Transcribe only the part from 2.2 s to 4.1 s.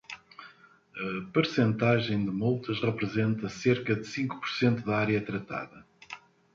de multas representa cerca de